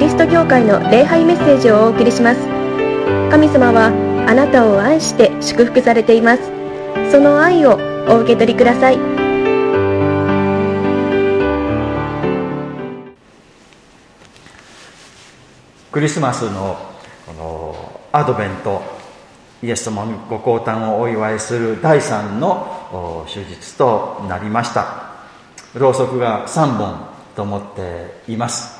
[0.00, 2.40] リスト教会の礼拝メッセージをお送りします。
[3.30, 3.92] 神様は
[4.26, 6.42] あなたを愛して祝福されています。
[7.12, 7.78] その愛を
[8.08, 8.98] お受け取りください。
[15.92, 16.78] クリスマスの
[17.26, 18.80] このアドベント
[19.62, 25.10] イエス様のご降誕をお祝いする第3の手術となりました。
[25.74, 27.06] ろうそくが3本
[27.36, 28.79] と思っています。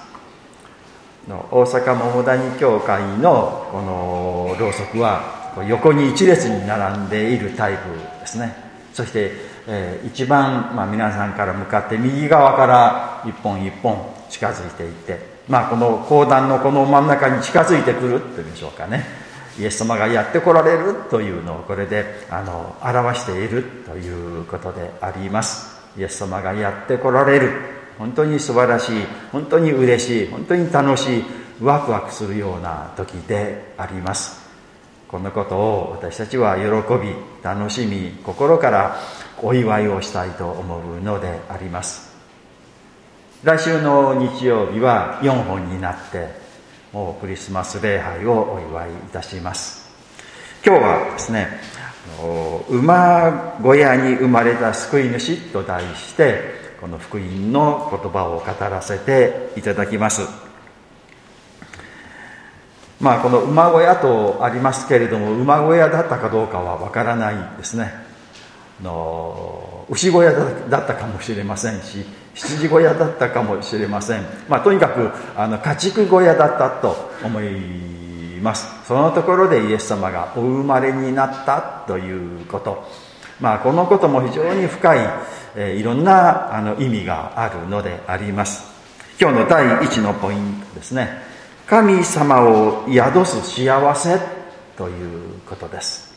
[1.30, 8.54] の大阪桃谷教会のこのろうそくは横に一列に並んでいるタイプですね。
[8.92, 9.30] そして、
[9.68, 13.96] えー、一番、まあ、皆さんから向かって右側から一本一本
[14.28, 19.04] 近づいていってまあこの講談のこの真ん中に近づいてくるというんでしょうかね。
[19.58, 25.80] イエス様がやってこられるというのをこれであの表しているということであります。
[25.98, 27.79] イエス様がやってこられる。
[28.00, 28.92] 本当に素晴らしい
[29.30, 31.24] 本当に嬉しい本当に楽しい
[31.60, 34.40] ワクワクするような時であります。
[35.06, 38.96] このことを私たちは喜び楽しみ心から
[39.42, 42.10] お祝いをしたいと思うのであります。
[43.44, 46.28] 来週の日曜日は4本になって
[46.94, 49.90] もうクリスマス礼拝をお祝いいたします。
[50.64, 51.48] 今日はですね
[52.70, 60.22] 馬小屋に生まれた救い主と題してこの福音の言葉を語らせていただきます。
[63.00, 67.92] まあこの馬小屋とありますけれども馬小屋だったかどうかはわからないですね。
[68.82, 74.24] の牛小屋だったかもしれませんし羊小屋だったかもしれません。
[74.48, 78.66] まあとにかくあの家畜小屋だったと思います。
[78.86, 83.09] そのところでイエス様がお生まれになったということ。
[83.40, 84.98] まあこのことも非常に深い
[85.56, 88.64] えいろんなあの意味があるのであります。
[89.20, 91.22] 今日の第1のポイントですね。
[91.66, 94.18] 神様を宿す幸せ
[94.76, 96.10] ということです。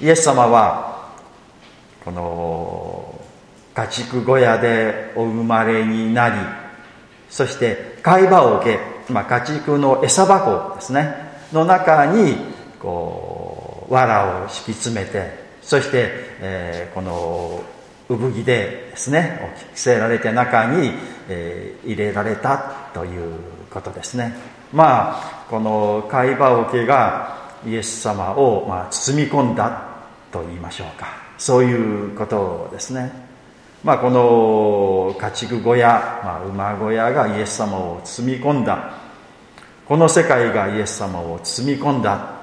[0.00, 1.12] イエス様は
[2.04, 3.20] この
[3.74, 6.36] 家畜小屋でお生まれになり
[7.28, 11.14] そして貝羽桶、まあ、家畜の餌箱ですね。
[11.52, 12.36] の中に
[12.80, 13.33] こう
[13.88, 17.62] 藁を敷き詰めてそして、えー、この
[18.08, 20.90] 産着でですね着せられて中に、
[21.28, 23.38] えー、入れられたという
[23.70, 24.34] ことですね。
[24.72, 29.82] まあこの貝羽桶がイエス様を、まあ、包み込んだ
[30.30, 31.06] と言いましょうか。
[31.38, 33.10] そういうことですね。
[33.82, 35.88] まあこの家畜小屋、
[36.22, 38.92] まあ、馬小屋がイエス様を包み込んだ。
[39.86, 42.33] この世界がイエス様を包み込んだ。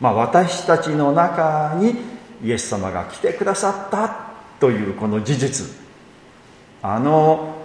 [0.00, 1.94] まあ私たちの中に
[2.42, 5.66] イエス様が来てくださったというこの事実。
[6.82, 7.56] あの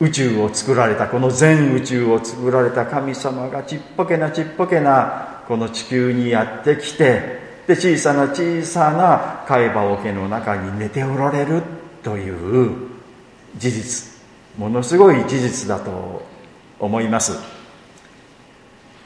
[0.00, 7.38] 宇宙を作られたこの全宇宙を作られた神様がちっぽけなちっぽけなこの地球にやってきて
[7.68, 11.62] で小さな小さな貝羽桶の中に寝ておられる
[12.02, 12.88] という
[13.56, 14.14] 事実。
[14.58, 16.22] ものすごい事実だと
[16.78, 17.38] 思います。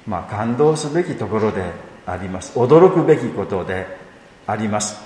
[0.07, 1.71] まあ感動すべきところで
[2.11, 2.59] あります。
[2.59, 3.87] 驚くべきことで
[4.47, 4.99] あります。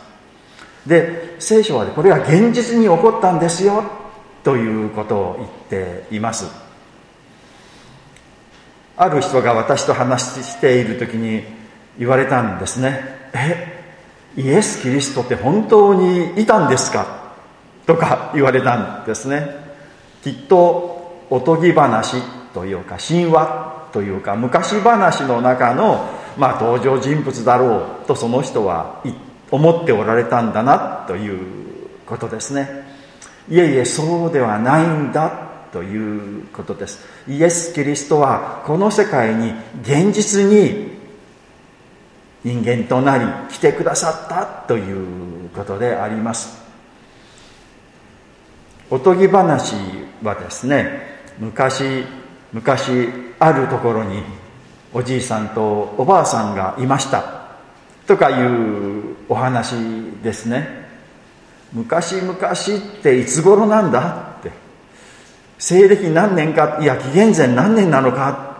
[0.86, 3.84] で聖書はこれが現実に起こったんですよ
[4.42, 5.50] ということを言っ
[6.08, 6.46] ています。
[8.96, 11.42] ある人が私と話している時に
[11.98, 13.00] 言われたんですね。
[13.32, 13.82] え
[14.36, 17.34] イエス・キリストって本当にいたんですか
[17.86, 19.46] とか言われたんですね。
[20.22, 22.16] きっとおとぎ話
[22.54, 29.02] というか神話というか昔話の中の、まあ、登場人物だろうとその人は
[29.50, 31.40] 思っておられたんだなという
[32.06, 32.68] ことですね。
[33.48, 35.30] いえいえそうではないんだ
[35.72, 37.04] ということです。
[37.28, 40.92] イエス・キリストはこの世界に現実に
[42.44, 46.60] 人間となり来てくださったということであります。
[48.90, 49.74] おとぎ話
[50.22, 52.04] はですね昔
[52.52, 53.08] 昔
[53.38, 54.22] あるところに
[54.94, 57.42] おじいさんとおばあさんがいました。
[58.06, 59.74] とかいうお話
[60.22, 60.82] ですね。
[61.72, 62.36] 昔々っ
[63.02, 64.50] ていつ頃なんだって。
[65.58, 68.58] 西暦何年かいや紀元前何年なのか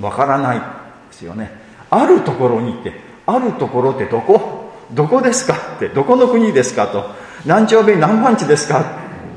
[0.00, 0.64] わからないで
[1.12, 1.50] すよね。
[1.88, 2.92] あるところにって
[3.26, 4.72] あるところってどこ？
[4.92, 7.04] どこですかってどこの国ですかと
[7.46, 8.84] 何丁目何番地ですか？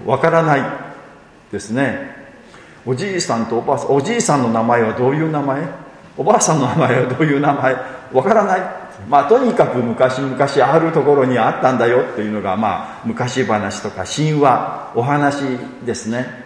[0.05, 0.61] わからない
[1.51, 2.11] ですね。
[2.85, 5.82] おじいさんとおばあさんおじいさんの名前はどういう名前？
[6.17, 7.75] おばあさんの名前はどういう名前？
[8.13, 8.61] わからない。
[9.09, 15.41] まあ、とにかく昔々あるところにあったんだよっていうのが、まあ、昔話とか神話お話
[15.85, 16.43] ですね。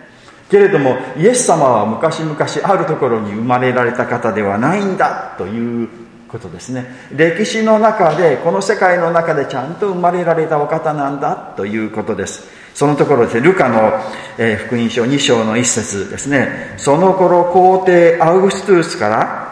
[0.50, 5.90] けれどもイエス様は昔々あるところに生まれられた方ではないんだという
[6.30, 6.86] ことですね。
[7.12, 12.48] 歴史の中でこの世界の中でちゃんと生まれられたお方なんだということです。
[12.74, 13.92] そのところでルカの、
[14.38, 16.75] え、福音書2章の一節ですね。
[16.78, 19.46] その頃皇帝アウグストゥースから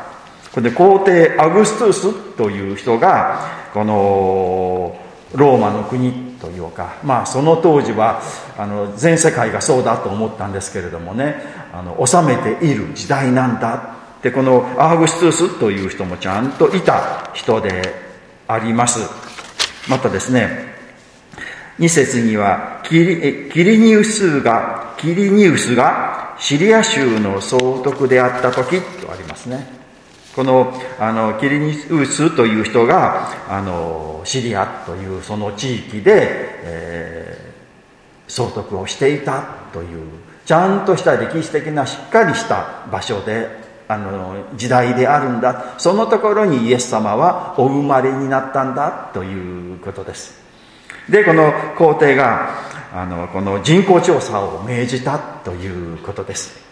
[0.55, 3.41] これで皇帝アグストゥースという人が
[3.73, 4.97] この
[5.33, 8.21] ローマの国というかまあその当時は
[8.57, 11.35] あの全世界がそうだと思ったんですけれどもね
[11.73, 17.93] あの治めている時代なんだでこのアグストゥースという人もちゃんといた人で
[18.47, 19.01] あります。
[19.89, 20.73] またですね
[21.79, 29.84] 2節にはキリキリニウスがキリニウスがシリア州の総督であった時とありますね。
[30.35, 36.27] このあのキリニウスという人があのシリアというその地域で、
[36.63, 40.09] えー、総督をしていたという
[40.45, 43.47] ちゃんとした歴史的なしっかりした場所で
[43.87, 45.75] あの時代であるんだ。
[45.77, 50.43] そのところにイエス様はお生まれになったんだということです。
[51.07, 52.49] でこの皇帝が
[52.93, 56.64] あのこの人口調査を命じたということです。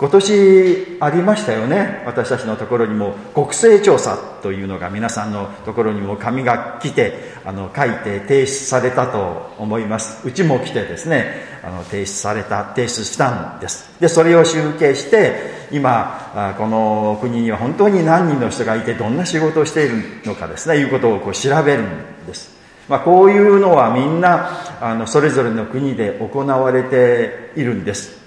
[0.00, 2.02] 今年ありましたよね。
[2.06, 10.26] 私たちのところにも国勢調査というのが皆さんのところにも紙が来てあの書いて提出されたと思います。
[10.26, 13.90] うちも来てですねあの提出された提出したんです。
[14.00, 22.58] でそれを集計して今この国には本当に何人の人がいてどんな仕事をしているのかですねいうことをこう調べるんです。
[22.88, 24.48] まあ、こういうのはみんな
[24.80, 28.19] あのそれぞれの国で行われているんです。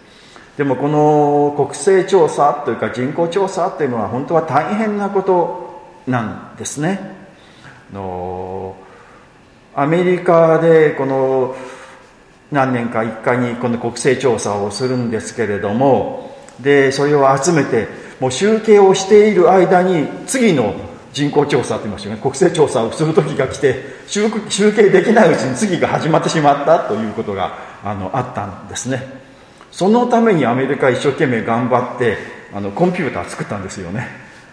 [0.57, 6.99] でもこの国勢調査というか人口調査というのは本当は大変なことなんですね。
[7.91, 8.75] の
[9.75, 11.55] アメリカでこの
[12.51, 17.87] 何年か一回にこの国勢調査をするんですけれどもでそれを集めて
[18.19, 20.75] もう集計をしている間に次の
[21.13, 22.19] 人口調査といいましょうね。
[22.21, 24.29] 国勢調査をする時が来て集
[24.71, 29.22] 計できないうちに次が始まってしまったということがあのあったんですね。
[29.73, 32.17] そのためにアメリカ一生懸命頑張って
[32.53, 34.07] あのコンピューター作ったんですよね。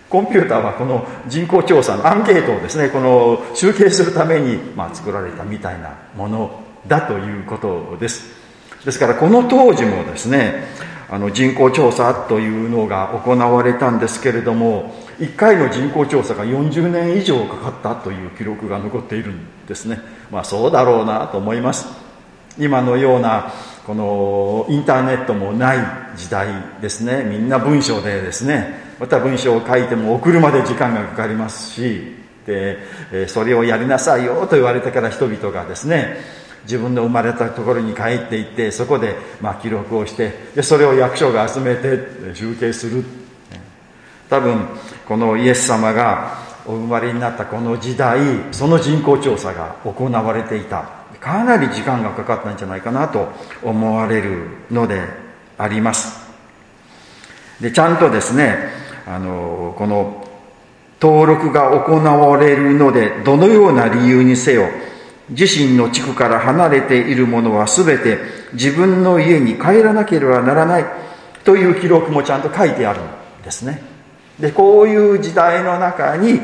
[0.08, 8.32] コンピューターはこの人口調査のアンケートをですねこの集計するために、まあ、作られたみたいなものだということです。
[8.84, 10.64] ですからこの当時もですね
[11.10, 20.00] あの人口調査というのが行われたんですけれども1回の人口調査が40年以上かかったという記録が残っているんですね。
[20.30, 21.86] まあそうだろうなと思います。
[22.58, 23.52] 今のような
[23.86, 25.78] このインターネットもない
[26.16, 26.48] 時代
[26.80, 27.24] ですね。
[27.24, 28.94] みんな文章でですね。
[28.98, 32.20] また文章を書いても送るまで時間がかかりますし。
[32.46, 34.46] でそれをやりなさいよ。
[34.46, 36.16] と言われてから人々がですね。
[36.64, 43.04] 自分の生まれたところに帰っていってそこでま記録をしてでそれを役所が集めて集計する。
[44.28, 44.66] 多分
[45.06, 48.20] このイエス様がお生まれになったこの時代
[48.52, 50.99] その人口調査が行われていた。
[51.20, 53.28] かなり時間がかかったんじゃないかなと
[53.62, 55.02] 思われるので
[55.58, 56.30] あります。
[57.60, 58.56] でちゃんとですね
[59.06, 60.26] あのこの
[61.00, 64.68] 登録が行われるのでどのような理由にせよ
[65.30, 68.18] 自身の地区から離れている者は全て
[68.52, 70.84] 自分の家に帰らなければならない
[71.44, 73.82] という記録もちゃんと書いてあるんですね。
[74.38, 76.40] でこういう時代の中に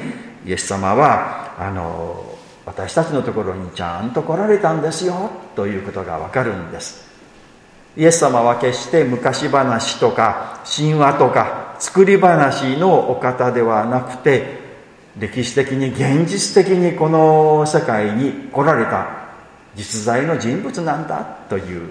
[0.47, 2.36] イエス様はあの
[2.67, 7.07] 私たちのところにちゃんと来られたんですよということがわかるんです。
[7.97, 14.67] イエス様は決して昔話とか神話とか作り話のお方ではなくて
[15.19, 19.29] 歴史的に現実的にこの世界に来られた
[19.77, 21.89] 実在の人物なんだという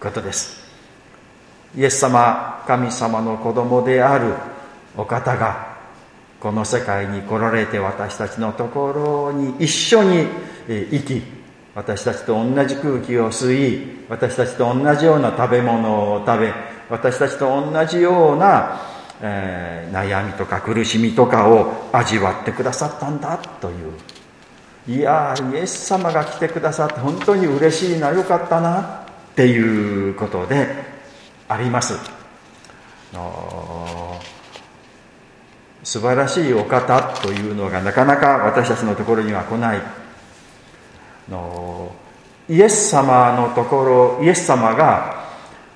[0.00, 0.62] ことです。
[1.76, 4.34] イエス様神様の子供である
[4.96, 5.71] お方が
[6.42, 10.26] この世界に来られて私たちのところに一緒に
[10.66, 11.22] 生き
[11.72, 16.52] 私たちと同じ空気を吸い私たちと同じような食べ物を食べ
[16.90, 18.80] 私たちと同じような、
[19.20, 30.66] えー、悩みとか苦しみとかを味わってくださったんだといういやイエス様が来てくださって本当に嬉しいなよかったなっていうことで
[31.48, 31.94] あります。
[35.82, 40.02] 素晴らしいお方というのがなかなか私たちのところには来ない。
[41.28, 41.92] の
[42.48, 45.22] イエス様のところイエス様が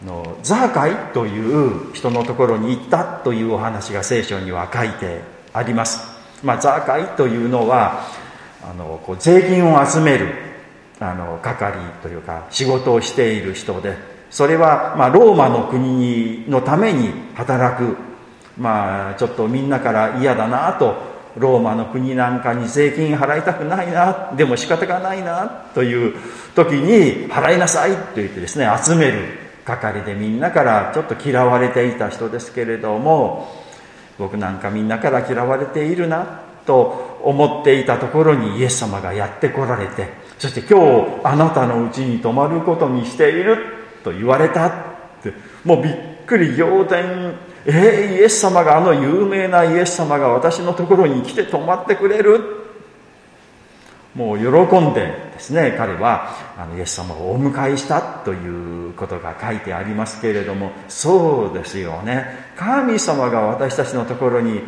[0.05, 5.21] のザーカイという人のところに行ったというお話が聖書には書いて
[5.53, 6.01] あります、
[6.43, 8.05] まあ、ザーカイというのは
[8.63, 10.35] あのこう税金を集める
[11.01, 13.97] あの係というか仕事をしている人で
[14.31, 17.97] それは、まあ、ローマの国のために働く
[18.57, 26.15] まあちょっとみんなから嫌だなとローマの国なんかに税金払いたくないなでも仕方がないなという
[26.55, 33.53] 時に払いなさいと言ってですね集める係でみんなからちょっと嫌われていた人ですけれども
[34.19, 40.09] 僕なんかみんなから嫌われているなと思っていたところにイエス様がやってこられて
[40.39, 40.81] そして今
[41.21, 43.59] 日あなたのうちに泊まることにしている
[44.05, 44.73] と言われたっ
[45.23, 45.33] て
[45.65, 45.95] もうびっ
[46.27, 47.35] くり仰天
[47.69, 52.65] えー、イエス様があの有名なイエス様が私のところに来て泊まってくれる。
[54.15, 62.25] もう喜んでですね彼はあのイエス様をお迎えしたということが書いてありますけれどもそうですよね。
[62.57, 64.63] 神様が私たちのところに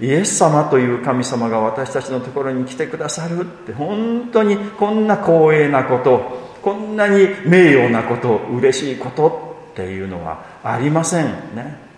[0.00, 11.89] イエス様という神様が私たちのところに来てくださるって本当にこんな光栄なことこんなに名誉なこと嬉しいことっていうのはありませんね。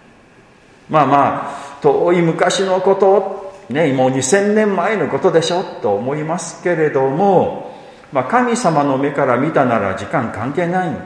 [0.92, 1.42] まあま
[1.78, 7.74] あ遠い昔のことねもう2000年前のことでしょと思いますけれども、
[8.12, 10.98] まあ、神様の目から見たなら時間関係ないん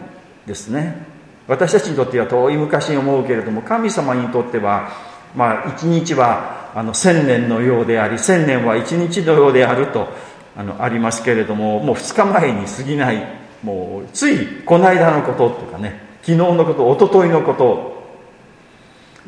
[0.45, 1.07] ですね。
[1.47, 4.91] 私たちにとっては遠い昔に思うけれども神様にとっては
[5.37, 10.09] まあ一日はあの千年のようであり千年は一日のようであると
[10.57, 13.25] あのありますけれどももう2日前に過ぎない
[13.63, 17.96] もうついこの間のこととかね昨日のこと一昨日のこと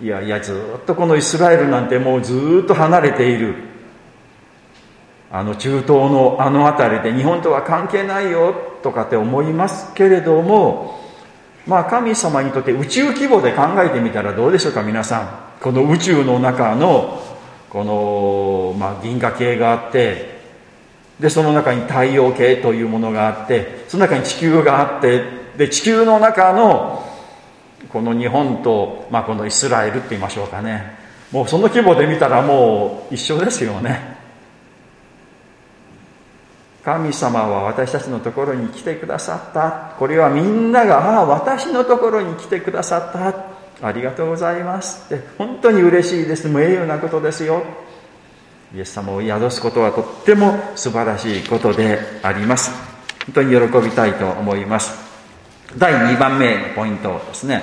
[0.01, 3.55] いやいやずっとこのイスラエルなんてもうずっと離れている。
[5.31, 10.99] あの中東のあの辺りで日本とは関係ないよとかって思いますけれども
[11.67, 15.49] まあ神様にとって宇宙規模で考えてみたらどうでしょうか皆さん。
[15.61, 17.21] この宇宙の中の
[17.69, 20.39] この、まあ、銀河系があって
[21.21, 25.25] でその中に太陽系というものがあってその中に地球があって
[25.57, 27.05] で地球の中の
[27.93, 30.97] この日本と、まあ、このイスラエルって言いましょうかね。
[31.33, 34.19] もうその規模で見たらもう一緒ですよね。
[36.85, 39.95] 神様は私たちのところに来てくださった。
[39.99, 43.87] これはみんながああ私のところに来てくださった。
[43.87, 45.23] ありがとうございますって。
[45.37, 46.49] 本当に嬉しいです。
[46.49, 47.63] 名誉なことですよ。
[48.75, 52.71] イエス様を宿すことはとっても素晴らしいことであります。
[53.27, 55.08] 本当に喜びたいと思います。
[55.77, 57.63] 第2番目のポイントですね。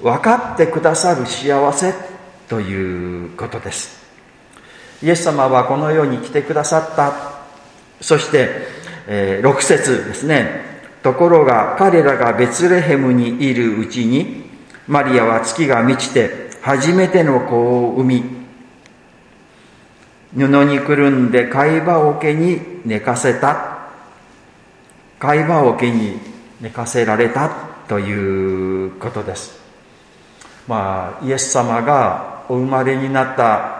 [0.00, 1.92] 分かってくださる幸せ
[2.48, 3.98] ということです。
[5.02, 7.12] イエス様はこの世に来てくださった。
[8.00, 8.48] そして、
[9.08, 10.68] えー、6節ですね。
[11.02, 14.44] ところが彼らがベツレヘムにいるうちに
[14.86, 18.24] マリアは月が満ちて初めての子を産み
[20.36, 23.67] 布にくるんで貝羽桶に寝かせた。
[25.18, 26.18] 貝羽桶に
[26.60, 27.50] 寝かせられた
[27.88, 29.58] ということです。
[30.66, 33.78] まあイエス様がお生まれになった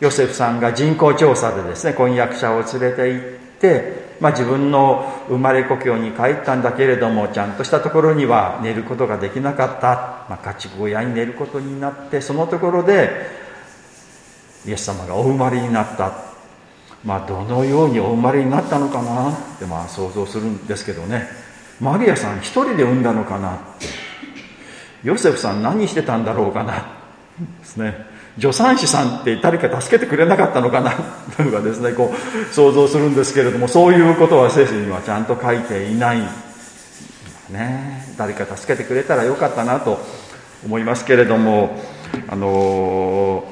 [0.00, 13.10] ヨセフさんが人口調査でですね婚約者を連れて行って、まあ、自分の生まれ故郷に帰ったんだけれどもちゃんとしたところには寝ることができなかった、まあ、家畜小屋に寝ることになってそのところで
[14.66, 16.31] イエス様がお生まれになった。
[17.04, 19.32] まあ、どのようにお生まれになったのかな？
[19.32, 21.28] ってまあ想像するんですけどね。
[21.80, 23.56] マリアさん一人で産んだのかな？
[23.56, 23.86] って。
[25.02, 26.86] ヨセフさん何してたんだろうかな？
[27.58, 28.06] ですね。
[28.38, 30.92] 助産師さんって誰か助けてくれなかったのかな？
[31.36, 36.20] というかですねこう想像するんですけれどもそういうことは聖書にはちゃんと書いていない。
[37.50, 38.14] ね。
[38.16, 39.98] 誰か助けてくれたらよかったなと
[40.64, 41.76] 思いますけれども
[42.28, 43.51] あのー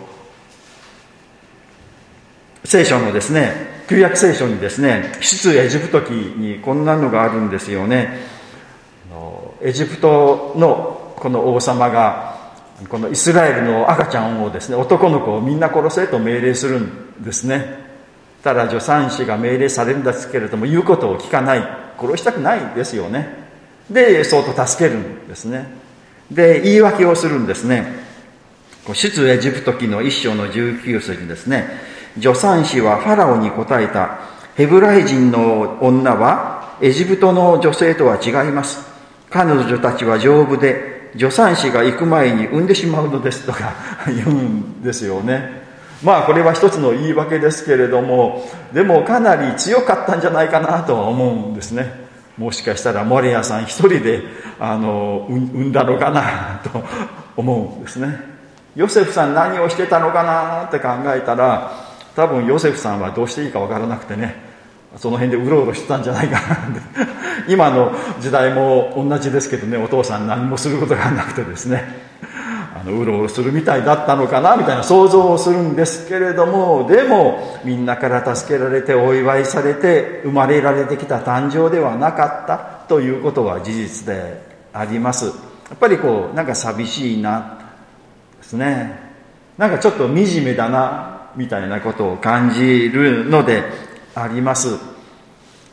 [2.70, 8.20] 聖書のですね、旧約聖書にですね、出エジプト記にこんなのがあるんですよね。
[9.60, 12.52] エジプトのこの王様が、
[12.88, 17.90] このイスラエルの赤ちゃんをですね、男の子をみんな殺せと命令するんですね。
[18.44, 21.68] ただ助産師が命令されるんですけれども、言うことを聞かない。
[21.98, 23.34] 殺したくないですよね。
[23.90, 25.66] で、そうと助けるんですね。
[26.30, 27.84] で、言い訳をするんですね。
[28.94, 34.18] 出エジプト記の一章の19節にですね、助産師はファラオに答えた。
[34.56, 38.86] ヘブライ人の女はエジプトの女性とは違います。
[39.30, 43.72] 彼女たちは丈夫で、助産師が行く前に産んでしまうのですとか
[44.06, 45.60] 言うんですよね。
[46.02, 52.08] まあこれは一つの言い訳ですけれども、でもかなり強かったんじゃないかなとは思うんですね。
[52.38, 54.22] もしかしたらモレアさん一人で
[54.58, 56.82] あの産んだのかなと
[57.36, 58.18] 思うんですね。
[58.76, 61.89] ヨセフさん何をしてたのかなって考えたら、
[62.20, 64.36] 多分ヨセフさんはどうしていいか分からなくてね
[64.98, 66.58] その辺でうろうろしてたんじゃないかな。
[67.48, 72.10] 今の時代も同じですけどねお父さん何もすることがなくてですね。
[72.78, 82.58] あのうろうろするみたいだったのかなみたいな想像をするんですけれどもでもみんなから助けられてお祝いされて生まれられてきた誕生ではなかった
[82.88, 85.26] ということは事実であります。
[85.26, 85.32] や
[85.74, 87.58] っぱりこうなんか寂しいな
[88.38, 89.10] ですね。
[89.56, 93.64] なんかちょっと惨めだなみたいなことを感じるので
[94.14, 94.78] あります。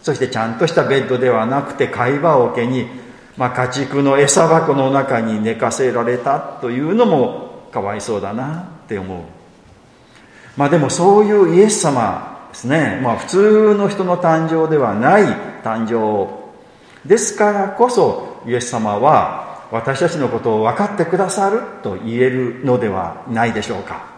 [0.01, 2.87] そしてちゃんとしたベッドではなくて会話をけに、
[3.35, 9.21] まあ、家畜の餌箱の中に寝かせられたというのもかわいそうだなって思う。
[10.55, 12.99] まあでもそういうイエス様ですね。
[13.03, 15.23] まあ普通の人の誕生ではない
[15.63, 16.27] 誕生
[17.07, 24.16] ですからこそイエス様は私たちのことを分かってくださると言えるのではないでしょうか。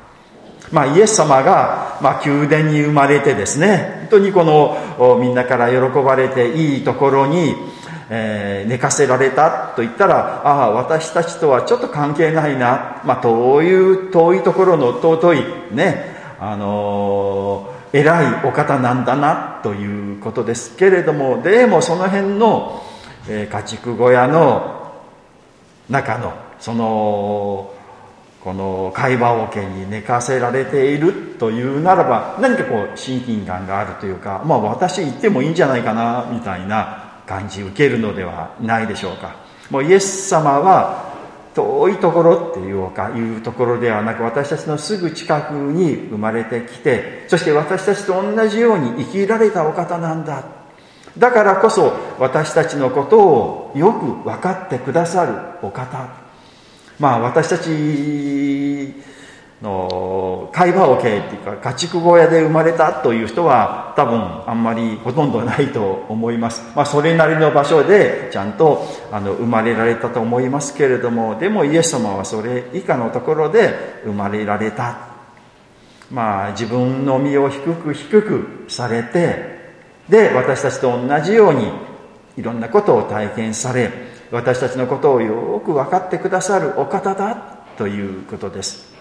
[0.71, 7.55] まあ、イエス様が、まあ、宮殿に生まれてですね本当にこのみんなから喜ばれていいところに、
[8.09, 22.83] えー、寝かせられたと言ったらああ私たちとはちょっと関係ないな、まあ、遠い遠いところの尊いねあのー、偉いお方なんだなということですけれどもでもその辺の、
[23.27, 24.93] えー、家畜小屋の
[25.89, 27.73] 中のその
[28.41, 39.35] この会話桶に寝かせられているというならば何かこう親近感があるというかまあ私行ってもいいんじゃないかなみたいな感じ受けるのではないでしょうか。
[39.69, 41.09] もうイエス様は
[41.53, 50.43] 遠いところっていうかいうところではなく私たちのすぐ近くに生まれてきてそして私たちと同じように生きられたお方なんだ。
[51.17, 56.28] だからこそ私たちのことをよく分かってくださるお方。
[56.99, 58.93] まあ私たち
[59.61, 75.09] の会話を経っていうか家畜小屋で生まれたという人は多分あんまりほとんどないと思います、 まあ、それなりの場所でちゃんとあの生まれられたと思いますけれどもでもイエス様はそれ以下のところで生まれられた。
[76.11, 79.59] まあ自分の身を低く低くされて
[80.09, 81.71] で私たちと同じように
[82.35, 83.91] いろんなことを体験され
[84.31, 87.35] 私たちのことをよく分かってくださるお方だ
[87.77, 88.93] ということです。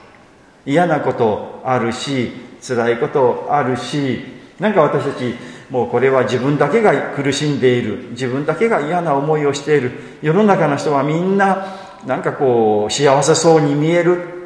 [0.64, 4.20] 嫌なことあるし辛いことあるし
[4.58, 5.34] なんか私たち
[5.70, 9.92] もうこれは自分だけが苦しんでいる自分だけが嫌な思いをしている。
[10.22, 11.66] 世の中の人はみんな
[12.06, 14.38] なんかこう幸せそうに見える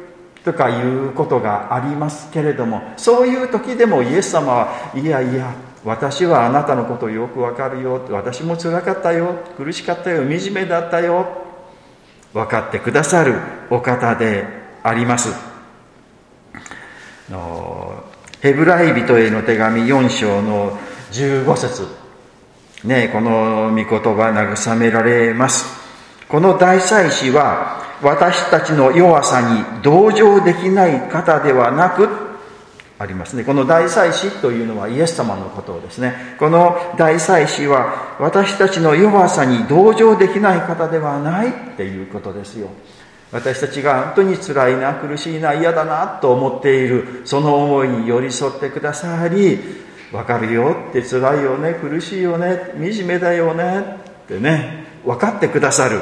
[0.43, 5.53] とかいうことがありますけれどもそういう時でもイエス様はいやいや
[5.85, 8.01] 私はあなたのことよくわかるよ。
[8.09, 9.35] 私もつらかったよ。
[9.57, 10.23] 苦しかったよ。
[10.23, 11.27] 惨めだったよ。
[12.33, 13.35] 分かってくださる。
[13.69, 14.45] お方で
[14.81, 15.29] あります。
[18.41, 20.77] ヘブライ人への手紙4章の
[21.11, 21.87] 15節。
[22.85, 25.65] ねこの御言葉慰められます。
[26.29, 32.32] この大祭司は私たちの弱さに同情できない方ではなく
[33.03, 33.43] ありますね。
[33.43, 36.35] この大祭司というのはイエス様のことをですね。
[36.39, 42.69] この大祭司は私たちの弱さに同情できない方ではないっていうことですよ。
[43.33, 49.59] 私たちが本当に辛いな、苦しいな、嫌だなと思っている、その思いに寄り添ってくださり、
[50.11, 55.99] わかるよって辛いよね、苦しいよね、惨めだよねってね、分かってくださる。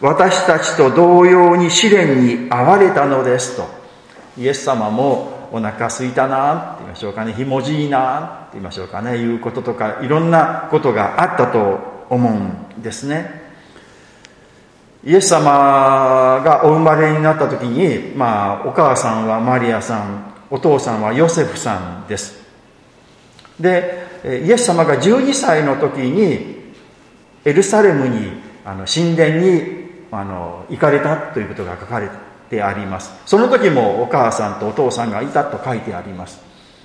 [0.00, 3.68] 私たちと同様に試練に遭われたのですと。
[4.38, 7.32] イエス様もお腹すいたなって言いましょうかね。
[7.32, 9.16] ひもじいなって言いましょうかね。
[9.16, 13.48] いうこととかいろんなことがあったと思うんですね。
[15.04, 22.38] イエス様がお生まれになった時に、まあ、お母さんはマリアさんお父さんはヨセフさんです。
[23.60, 26.72] でイエス様が12歳の時に
[27.44, 28.32] エルサレムに
[28.64, 29.78] あの神殿に
[30.10, 33.12] あの行かれたということが書かれてであります。
[33.26, 36.40] その時もお母さんとお父さんがいたと書いてあります。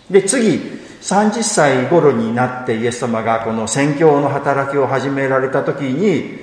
[0.09, 0.59] で次
[1.01, 6.39] 30歳頃になってイエス様がこの宣教の働きを始められた時に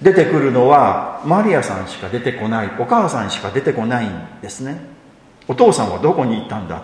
[0.00, 4.78] 出てくるのはマリアさんしか出てこないお母さんしか出てこないんですね。
[5.46, 6.76] お父さんはどこに行ったんだ、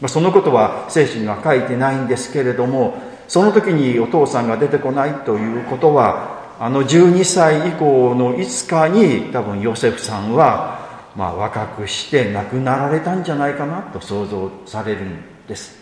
[0.00, 10.87] まあ、そのことは聖書には書いてないんですけれどもその時にお父さんが出てこないということはあの12歳以降の5日に多分ヨセフさんは
[11.18, 15.76] まあ、若くして亡くなられたんじゃないかなと想像されるんです。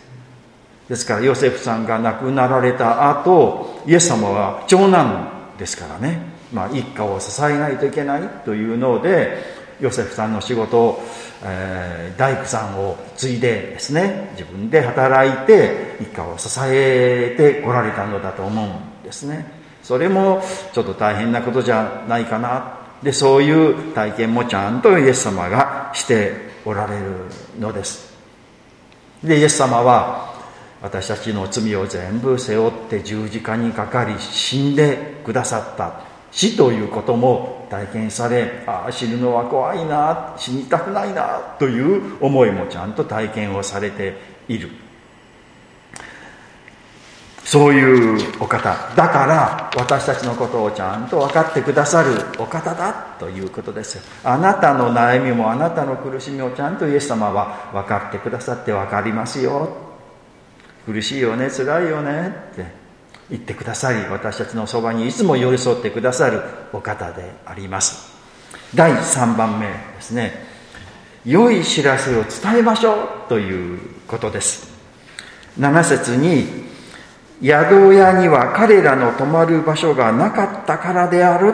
[0.89, 6.21] ですからヨセフさんが亡くなられた後イエス様は長男ですからね、
[6.51, 9.37] まあ、一家を支えないといけないというので
[9.79, 11.03] ヨセフさんの仕事を、
[11.43, 19.45] えー、大工さんを継いでですね自分で働いて一家を支えてこられたのだと思うんですね。
[19.83, 20.41] それも
[20.73, 26.33] ちょっと大変なことじゃないかなでそういう体験もちゃんとイエス様がして
[26.65, 27.05] おられる
[27.59, 28.13] のです。
[29.23, 30.33] でイエス様は
[30.81, 36.07] 私たちの罪を全部背負って十字架にかかり死んでくださった。
[36.31, 44.69] 死ということも体験されああ死ぬのは怖いな死にたくないなという思いもちゃんと体験をされている。
[47.47, 48.93] そういうお方。
[48.93, 59.77] だから私たちのことをちゃんと分かってくださるお方だということですあなたの悩みもあなたの苦しみをちゃんとイエス様は分かってくださって分かりますよ。
[60.85, 62.65] 苦しいよね辛いよねって
[63.29, 66.41] 言ってくださり私たちのそばにいつも寄り添ってくださる
[66.73, 68.13] お方であります。
[68.75, 70.45] 第3番目ですね。
[71.23, 74.69] 良い知らせを伝えましょうということです。
[75.57, 76.66] 7節に
[77.41, 81.53] 宿屋には彼らの泊まる場所がなかったからである。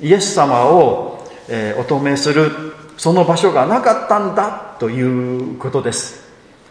[0.00, 2.50] イエス様を、え、お止めする。
[2.96, 6.24] その場所がなかったんだということです。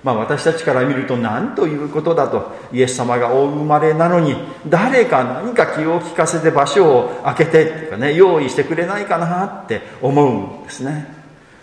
[0.04, 4.36] まあ私たちから見ると何ということだとイエス様がお生まれなのに
[4.68, 11.08] 誰か何か気を利かせて場所を開けてとかね用意してくれないかなって思うんですね。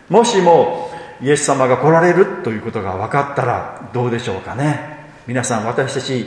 [0.08, 0.90] もしも
[1.22, 4.99] イエス様が来られるということが分かったらどうでしょうかね。
[5.26, 6.26] 皆さん私たち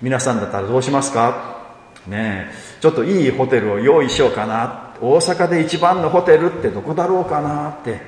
[0.00, 1.62] 皆さんだったらどうしますか？
[2.06, 4.94] ねちょっといいホテルを用意しようかな。
[5.00, 8.00] 大阪で一番のホテルってどこだろうかなって。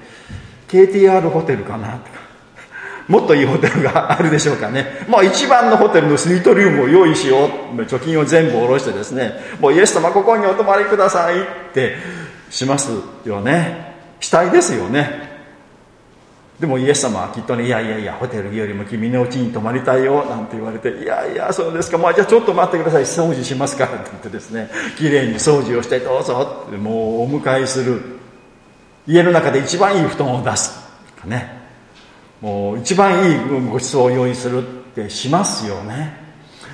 [0.69, 2.25] KTR ホテルかなとか。
[3.07, 5.05] もっといいホテルがあるでしょうかね。
[5.09, 7.81] もう一番のホテルのスイートルームを用意しよう。
[7.83, 9.33] 貯金を全部下ろしてですね。
[9.61, 11.97] もうイエス様ここにお泊まりくださいって
[12.51, 12.91] します
[13.25, 13.95] よね。
[14.21, 15.34] したいですよね。
[16.59, 28.01] でもイエス様はきっとね、いやいやいや、ホテルよりも君のうちに泊まりたいよ、なんて言われて、いやいや、そうですか、まあじゃあちょっと待ってください、掃除しますからって言ってですね、きれいに掃除をしてどうぞって、もうお迎えする。
[29.07, 30.85] 家の中で一番いい布団を出す。
[31.27, 31.63] ね。
[32.41, 33.39] もう一番いい
[33.71, 36.23] ご馳走を用意するってしますよね。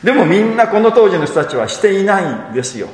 [0.03, 2.89] でもみんなこの当時の人たちはしていないんですよ。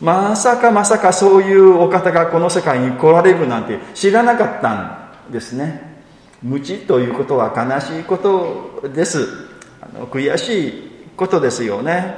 [0.00, 4.72] まさかまさかそういうお方がこの世界に来られるなんて知らなかった
[5.28, 5.87] んですね。
[6.42, 9.26] 無知ということは悲しいことです。
[9.80, 10.72] あの悔しい
[11.16, 12.14] ことですよね。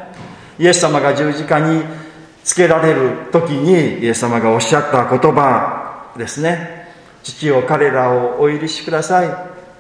[0.59, 1.83] イエス様が十字架に
[2.45, 6.89] つけられる時にイエス様がおっしゃった言葉ですね。
[7.23, 9.29] 父を彼らをお許しください。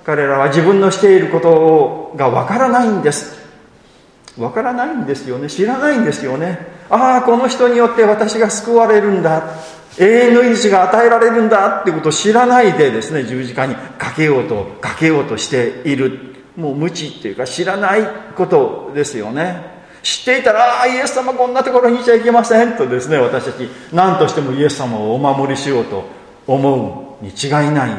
[0.04, 3.38] 彼らは自分のしていることがわからないんです。
[4.38, 5.48] わからないんですよね。
[5.48, 6.58] 知らないんですよね。
[6.88, 9.42] ああこの人によって私が救われるんだ。
[10.00, 26.04] 永遠の命が与えられるんだってことを知らないでですね十字架にかけようとかけようとしているもう無知っていうか知らないことですよね知っていたら、ああ、イエス様こんなところにいちゃいけませんとですね、私たち何としてもイエス様をお守りしようと
[26.46, 27.90] 思うに違いない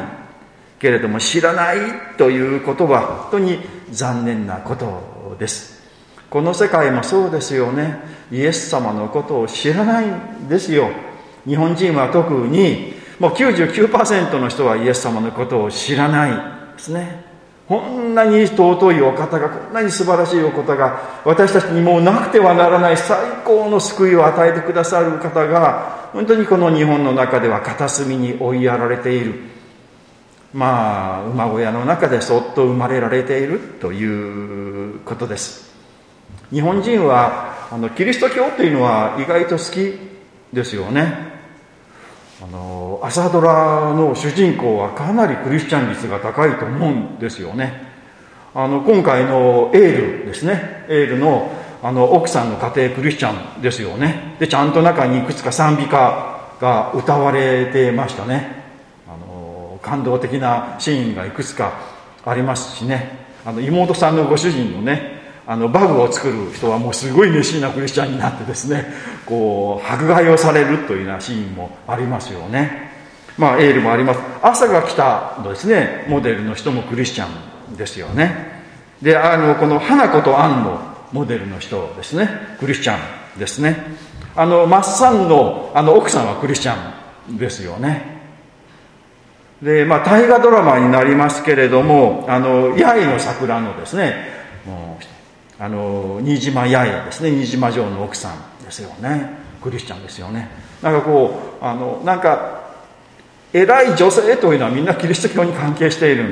[0.80, 1.76] けれども、知らない
[2.18, 3.60] ということは本当に
[3.90, 5.80] 残念なことです。
[6.28, 8.00] この世界もそうですよね。
[8.32, 10.90] イエス様のことを知らないんですよ。
[11.46, 17.32] 日本人は特にもう99%の人はイエス様のことを知らないですね。
[17.68, 29.34] こんなに尊いお方がこんなに素晴らしいお方が私たちにもうなくてはならない最高の救いを与えてくださる方が本当にこの日本の中では片隅に追いやられている。
[30.52, 35.72] まあ馬小屋の中でそっと生まれられているということです。
[36.50, 39.98] 日本人はあのキリスト教というのは意外と好き
[40.52, 41.31] ですよね。
[42.42, 47.92] あの朝ドラの主人公はかなりクリスチャン率が高いと思うんですよね。
[48.52, 50.84] あの今回のエールですね。
[50.88, 51.52] エールの
[51.84, 54.34] あの奥さんの家庭クリスチャンですよね。
[54.40, 58.64] でちゃんと中にいくつか賛美歌が歌われてましたね。
[59.06, 61.74] あの感動的なシーンがいくつか
[62.24, 63.18] ありますしね。
[63.46, 68.86] あの妹さんのご主人のねあのバグを作る人はもうすごい熱心なクリスチャンになってですね
[69.26, 72.90] こう迫害をされるというようなシーンもありますよね。
[73.38, 74.20] まあエールもあります。
[74.42, 77.26] 朝が来たのですねモデルの人もクリスチャ
[77.72, 78.62] ンですよね。
[79.00, 80.80] であのこの花子とアンの
[81.12, 82.28] モデルの人ですね
[82.60, 82.96] クリスチャ
[83.36, 83.76] ンですね。
[84.36, 86.76] あのマッサンのあの奥さんはクリスチャ
[87.30, 88.20] ンですよね。
[89.60, 94.14] でまあ大河ドラマになりますけれどもあの八重の桜のですね
[94.66, 95.11] もう
[95.62, 97.30] あの新島八重ですね。
[97.30, 99.30] 新島城の奥さんですよね。
[99.62, 100.48] クリスチャンですよね。
[100.82, 102.64] なんかこうあのなんか
[103.52, 106.24] 偉い女性というのはみんなキリスト教に関係している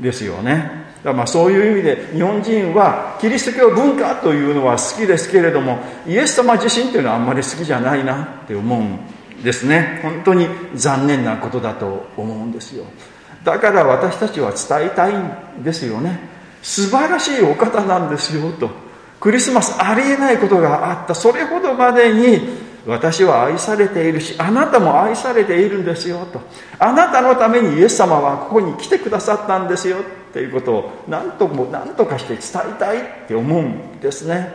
[0.00, 0.56] んですよね。
[0.56, 10.00] だからまあそういう意味で日本人はキリスト教文化というのは好きですけれどもイエス様自身というのはあんまり好きじゃないなって思うんですね。
[10.02, 12.84] 本当に残念なことだと思うんですよ。
[13.44, 16.31] だから私たちは伝えたいんですよね。
[16.62, 18.70] 素晴らしいお方なんですよと。
[19.20, 21.14] クリスマスありえないことがあった。
[21.14, 26.40] それほどまでに私は愛されているしあなたも愛されているんですよと。
[26.78, 29.98] あなたのためにイエス様はここに来てくださったんですよ。
[29.98, 34.52] っていうことを何とも何とかして伝えたいって思うんですね。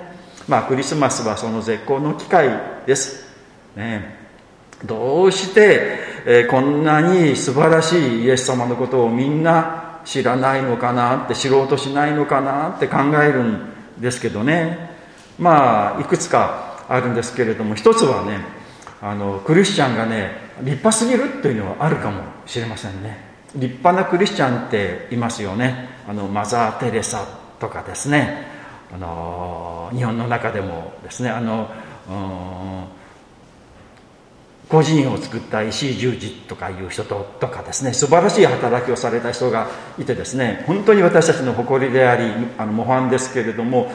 [0.47, 2.49] まあクリスマスはその絶好の機会
[2.85, 3.27] です。
[3.75, 4.17] ね。
[4.83, 13.59] どうして、え、こんなに素晴らしいイエス様のことをみんな知らないのかなって知ろうとしないのかなって考えるん
[13.99, 14.95] ですけどね。
[15.37, 18.39] まあいくつかあるんですけれども一つはね
[19.01, 23.19] あのクリスチャンがね立派すぎるっていうのはあるかもしれませんね。
[23.53, 25.89] 立派なクリスチャンっていますよね。
[26.07, 27.27] あのマザー・テレサ
[27.59, 28.47] とかですね。
[28.93, 31.29] あの日本の中でもですね。
[31.29, 31.69] あの
[34.69, 43.91] 個人を作った石井十字とかいう人ととかですね素晴らしい働きをされた人がいてですね本当に私たちの誇りでありあの模範ですけれども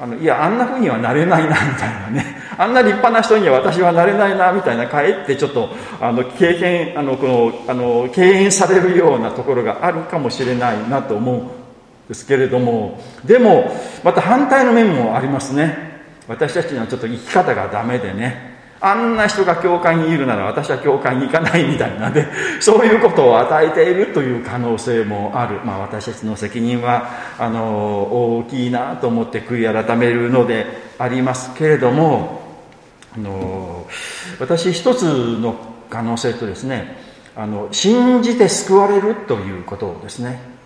[0.00, 2.24] あのいやあんなふうにはなれないなみたいなね
[2.58, 11.48] あんな立派な人には私はなれないなみたいなかえってちょっとあの経験あのこのあの敬遠されるようなところがあるかもしれないなと思うん
[12.08, 15.86] ですけれどもでもまた反対の面もありますね。
[16.28, 22.26] 私たちにはちょっと生き方がダメでねあんな人が教会にいるなら私は教会に行かないみたいなで
[22.60, 30.66] そういうことを与えているという可能性もある、まあ、私たちの責任はあの大きいなと思って悔い改めるので
[30.98, 32.42] ありますけれども
[33.16, 33.86] あの
[34.38, 35.56] 私一つの
[35.90, 36.96] 可能性とですね
[37.34, 40.58] あの信じて救われるということですね。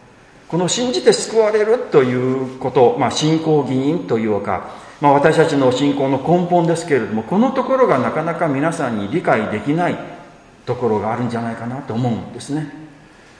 [0.48, 4.68] この信じて救われるということ、まあ、信仰義人というか
[5.02, 9.98] まあ、私たちの信仰の根本ですけれどもこのところがなかなか皆さんに理解できない
[10.64, 12.70] ところがあるんじゃないかなと思うんですね。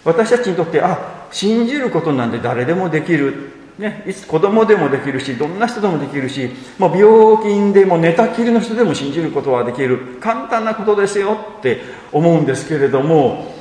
[0.05, 10.19] 私たちにとってあ信じることなんて誰でもできる、ね、いつ子供でもできるしどんな人でもできるしもう病気でも寝たきりの人でも信じることはできる。
[10.21, 11.79] 簡単なことですよって
[12.11, 13.55] 思うんですけれども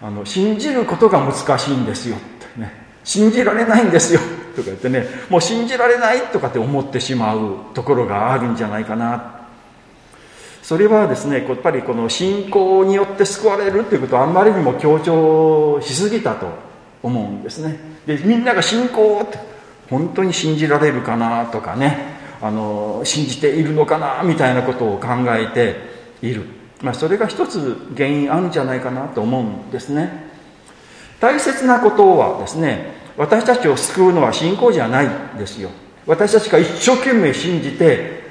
[0.00, 2.20] あの信じることが難しいんですよっ
[2.54, 2.72] てね。
[3.02, 4.20] 信じられないんですよ。
[4.52, 9.42] とか言ってねもう信じられないとかって思ってしまうところがあるんじゃないかな。
[10.62, 16.46] それはですねやっぱりこの信仰によって救われるっていうことをあんまりにも強調しすぎたと
[17.02, 17.78] 思うんですね。
[18.06, 19.38] でみんなが信仰って
[19.90, 26.44] 本当に信じられるかなとかねあの信じているのかなみたいなことを考えている、
[26.80, 30.30] まあ、それが一つ原因あるんじゃないかなと思うんですね。
[31.20, 35.70] 大切なことはですね私たちを救うのは信仰じゃないですよ。
[36.06, 38.22] 私たちが一生懸命信じて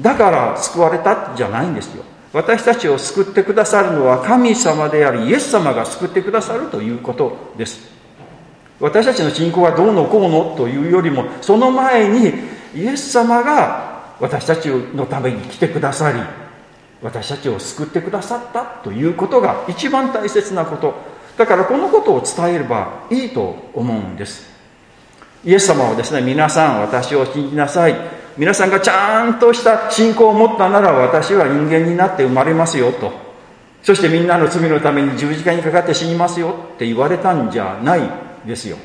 [0.00, 2.04] だから救われたじゃないんですよ。
[2.32, 7.80] 私たちを救ってくださるのは神様でありイエス様が救ってくださるということです。
[8.80, 12.32] 私たちの信仰はどうのこうのというよりもその前に
[12.74, 16.20] イエス様が私たちのために来てくださり
[17.02, 21.17] 私たちを救ってくださったということが一番大切なこと。
[21.38, 24.46] だからこのことを伝えればいいと思うんです。
[25.44, 27.94] イエス様はですね皆さん私を信じなさい。
[28.36, 33.12] 皆さんがちゃんとした信仰を持ったなら私は人間になって生まれますよと。
[33.82, 38.00] そしてみんなの罪のために十字架にかかって死にますよって言われたんじゃない
[38.44, 38.76] ですよ。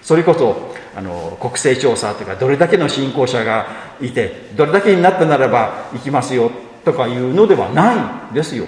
[0.00, 3.66] それこそあの国勢調査というかどれだけの信仰者が
[4.00, 6.50] いてどれだけになったならば行きますよ
[6.84, 8.66] とかいうのではないですよ。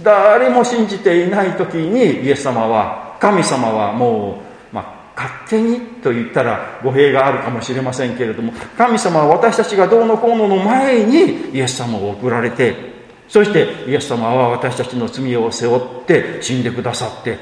[0.00, 12.96] 誰も信じていない時にイエス様は神様はもう、まあ、勝手にと言ったら語弊があるかもしれませんけれども神様は私たちがどうのこうのの前にイエス様を送られて
[13.28, 17.38] そしてイエス様は私たちの罪を背負って死んでくださって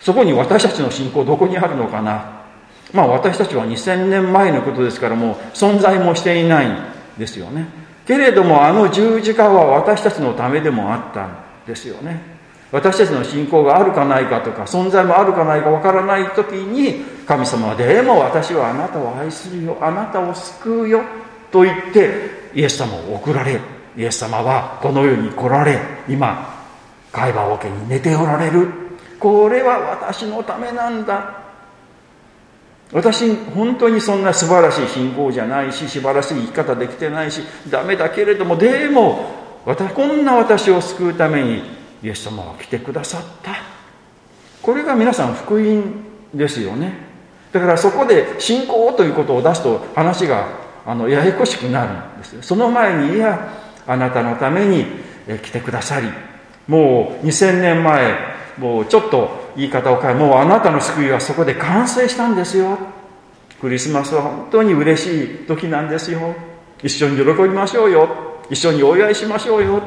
[0.00, 2.44] そこに私たちの信仰どこにあるのかな。
[2.92, 6.76] まあ私たちは2000年前のことですからもう存在もしていないん
[7.18, 7.66] ですよね。
[8.06, 11.43] けれどもあの十字架は私たちのためでもあった。
[11.66, 12.20] ですよね。
[12.72, 21.02] 私たちの信仰があるかないかとか存在もあるかないかわからない時に神様は「でも私はあなたを愛するよあなたを救うよ」
[21.52, 23.60] と言ってイエス様を送られ
[23.96, 26.52] イエス様はこの世に来られ今
[27.12, 28.68] 海馬桶に寝ておられる。
[29.20, 31.44] これは私のためなんだ。
[32.92, 39.33] 私本当にそんな素晴らしい信仰じゃないし素晴らしい生き方できてないしダメだけれどもでも
[39.64, 41.62] こんな私を救うために
[42.02, 43.52] イエス様は来てくださった。
[44.62, 47.14] これが皆さん福音ですよね。
[47.54, 50.48] だからそこで信仰ということを出すと話が
[50.84, 53.48] あのややこしくなるんですその前にいや
[53.86, 54.84] あなたのために
[55.40, 56.08] 来てくださり
[56.66, 62.76] もう2000年前もうちょっと言い方を変えもうあなたの救いはそこで完成したんですよ。
[63.60, 66.34] クリスマスは本当に嬉しい時なんですよ。
[66.82, 68.33] 一緒に喜びましょうよ。
[68.50, 69.82] 一緒にお祝いしましょうよ。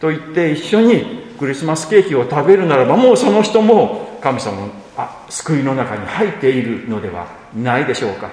[0.00, 8.30] と言って一緒にクリスマスケーキを食べるならばもうその人も神様のあ救いの中に入っているのではないでしょうか。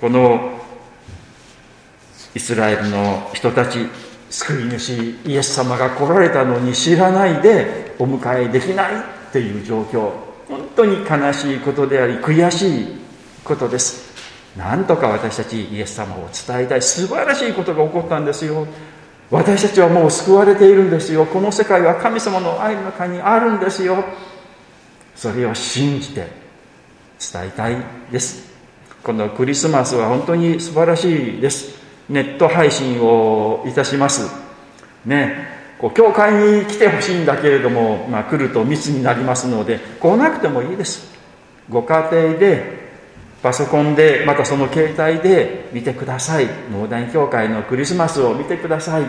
[0.00, 0.60] この
[2.34, 3.86] イスラエルの人たち
[4.28, 10.10] 救い主イエス様が来られたのに知らないでお迎えできないっていう状況。
[10.48, 12.86] 本当に悲しいことであり悔しい
[13.44, 14.13] ことです。
[14.56, 16.82] なんとか私たちイエス様を伝えたい。
[16.82, 18.66] 素晴らしいことが起こったんですよ。
[19.30, 21.26] 私たちはもう救われているんですよ。
[21.26, 24.04] この世界は神様の愛の中にあるんですよ。
[25.16, 26.28] それを信じて
[27.32, 27.76] 伝えたい
[28.12, 28.52] です。
[29.02, 31.82] このクリスマスは本当に素晴らしいです。
[32.08, 34.30] ネット配信をいたします。
[35.04, 35.52] ね。
[35.78, 41.12] こう教会に来てほしいんだけれども、まあ、来ると密になりますので来なくてもいいです。
[41.68, 42.83] ご家庭で
[43.44, 46.46] パソコンでまたその携帯で見てください。
[46.72, 49.04] 農大教会のクリスマスを見てください。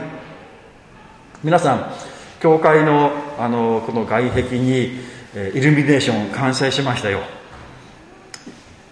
[1.41, 1.93] 皆さん
[2.41, 4.99] 教会のあのこの外壁に
[5.53, 7.21] イルミネーション完成しましたよ。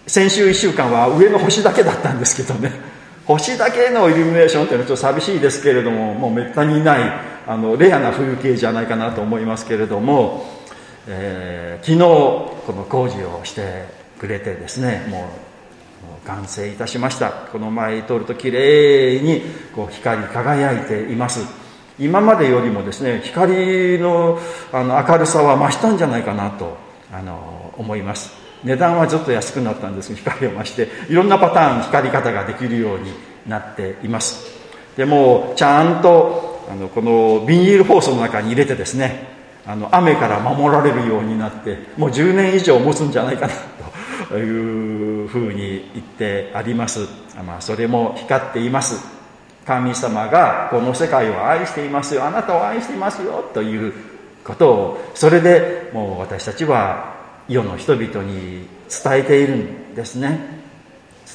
[0.08, 2.72] 先週1週間は上の星だけだったんですけどね。
[3.28, 7.00] 星だけのイルミネーションっていうのはちょっと寂しいですけれどももうめったにない
[7.48, 10.46] あのレアな風景じゃないかなと思いますけれども、
[11.10, 15.28] えー、昨日この工事をしてくれてですねも
[16.24, 17.30] う完成いたしました。
[17.30, 19.42] この前通るときれいに
[19.76, 21.42] こう光り輝いています。
[22.00, 24.40] 今までよりもですね光の
[24.72, 26.78] あの明るさは増したんじゃないかなと
[27.12, 28.32] あの思います。
[28.64, 33.12] 値段はちょっと安くなったんですけど光を増していろんなパターン光り方ができるように
[33.46, 34.46] なっています。
[34.96, 39.28] でもちゃんとあのこのビニール包装の中に入れてですね
[39.66, 43.93] あの雨から守られるようになってもう10年以上持つんじゃないかなと
[44.38, 47.08] いうふうに言ってあります、
[47.46, 49.14] まあ、それも光っています。
[49.66, 52.26] 神様がこの世界を愛していますよ。
[52.26, 53.50] あなたを愛していますよ。
[53.54, 53.94] という
[54.44, 57.16] ことをそれでもう私たちは
[57.48, 60.62] 世の人々に伝えているんですね。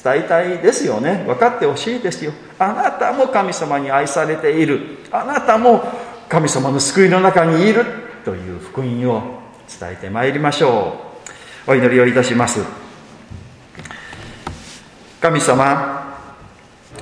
[0.03, 1.23] 伝えたいですよね。
[1.25, 2.31] 分かってほしいですよ。
[2.59, 4.99] あなたも神様に愛されている。
[5.11, 5.83] あなたも
[6.29, 7.85] 神様の救いの中にいる。
[8.25, 9.39] という福音を
[9.79, 10.93] 伝えてまいりましょ
[11.67, 11.71] う。
[11.71, 12.78] お祈りをいたします。
[15.21, 16.17] 神様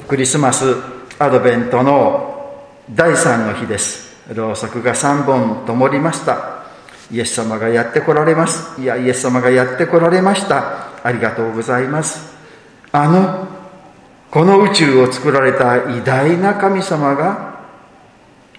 [0.07, 0.75] クリスマス
[1.19, 4.17] アドベントの第3の日です。
[4.33, 6.63] ろうそくが3本灯りました。
[7.11, 8.81] イエス様がやってこられます。
[8.81, 10.87] いやイエス様がやってこられました。
[11.03, 12.35] ありがとうございます。
[12.91, 13.47] あの
[14.31, 17.59] この宇宙を作られた偉大な神様が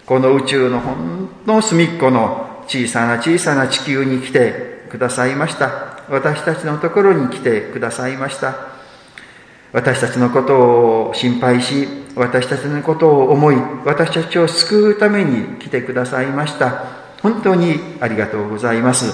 [0.07, 5.99] この宇宙のほんの隅っこの小さな小さな地球に来てくださいました。
[6.09, 8.78] 私たちのところに来てくださいました。
[9.79, 11.87] 私たちのことを心配し、
[12.17, 16.83] 私たちのことを思い、私たちを救うために来てくださいました。
[17.23, 19.07] 本当にありがとうございます。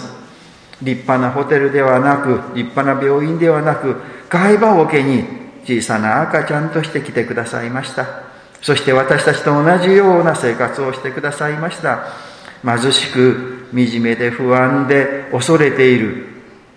[0.80, 3.96] 立派なホテルではなく、立派な病院ではなく、
[4.30, 5.24] 会話桶に
[5.66, 8.06] 小さな赤ちゃんとして来てくださいました。
[8.62, 12.06] そして私たちと同じような生活をしてくださいました。
[12.64, 16.24] 貧しく、惨めで不安で恐れている、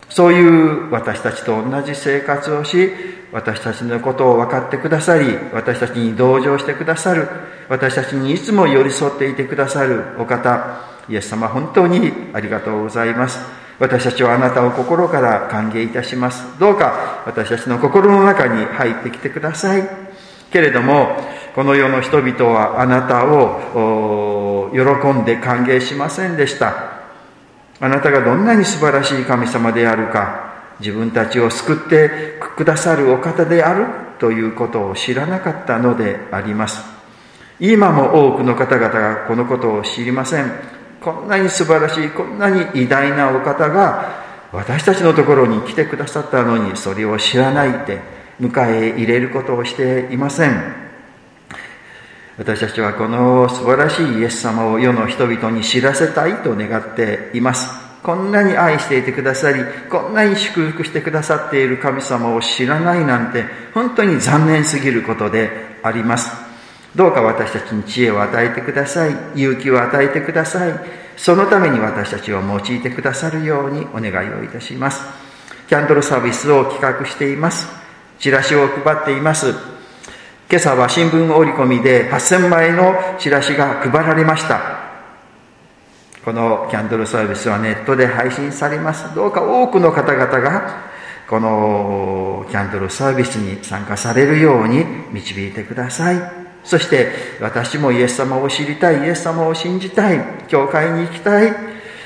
[0.10, 2.92] そういう私たちと同じ生活をし、
[3.38, 7.28] 私たちのことを分かってくださり、私たちに同情してくださる、
[7.70, 13.40] 私たちにいつも寄り添っていてくださるお方、イエス様本当にありがとうございます。
[13.78, 16.44] 私たちはあなたを心から歓迎いたします。
[16.60, 19.88] どうか私たちの心の中に入ってきてください。
[20.52, 21.16] けれども、
[21.54, 24.80] この世の人々はあなたを喜
[25.12, 26.74] んで歓迎しませんでした。
[27.80, 30.47] あなたがどんなに素晴らしい神様であるか、
[30.80, 33.86] 自分たちを救ってくださるお方である
[34.20, 36.82] ということを知らなかったのであります。
[37.60, 40.52] 今も多くの方々がこのことを知りません。
[41.02, 48.00] こんなに素晴らしいこんなに偉大なお方が私たちのところに来てくださったのにそれを知らないで
[48.40, 50.88] 迎え入れることをしていません。
[52.38, 57.87] 私たちはこの素晴らしいイエス様を世の人々に知らせたいと願っています。
[58.04, 65.50] こんなに愛していてくださり、こんなに祝福してくださっている神様を知らないなんて、本当に残念すぎることで
[65.84, 66.32] あります。
[66.96, 69.12] どうか私たちに知恵を与えてください。
[69.36, 70.74] 勇気を与えてください。
[71.18, 75.02] そのために私たちを用いてくださるようにお願いをいたします。
[75.68, 77.68] キャンドルサービスを企画しています。
[78.20, 79.54] チラシを配っています。
[80.50, 84.77] 今朝は新聞折り込みで8000枚のチラシが配られました。
[86.28, 89.16] このキャンドルサービスはネットで配信されます。
[89.16, 90.92] どうか多くの方々が
[91.26, 96.18] このキャンドルサービスに参加されるように導いてください。
[96.66, 99.08] そして私もイエス様を知りたい。
[99.08, 100.20] イエス様を信じたい。
[100.50, 101.56] 教会に行きたい。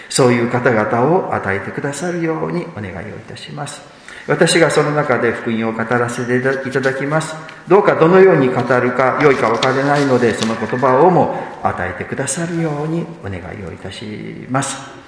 [0.07, 4.00] そういう方々を与えてくださるようにお願いをいたします。
[4.27, 7.35] 私がその中で福音を語らせていただきます
[7.67, 14.05] どうかどのように語るか良いか分からないのでその言葉をも与えてくださるようにお願いをいたし
[14.49, 15.01] ます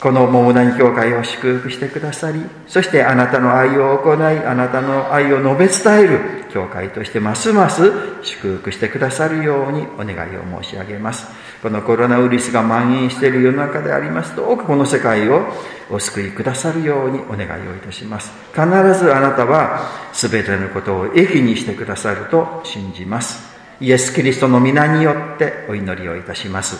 [0.00, 7.90] この桃谷教会を祝福してくださり、そしてあなたの愛を行い、あなたの愛を述べ伝える教会としてますます
[8.22, 11.26] 祝福してくださるようにお願いを申し上げます。
[11.62, 15.42] このコロナウイルスが蔓延している世の中でありますどうかこの世界を
[15.90, 18.30] お救いくださるようにお願いをいたします。
[18.52, 18.66] 必
[18.98, 23.56] ずあなたは全てのことを益にしてくださると信じます。
[23.80, 26.76] イエス・キリストの皆によってお祈りをいたします。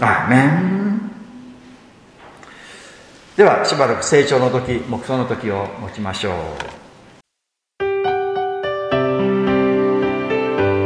[0.00, 1.12] アーメン。
[3.36, 6.81] ではしばらく成長の時目標の時を持ちましょう